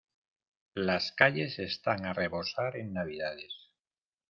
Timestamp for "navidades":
2.91-3.69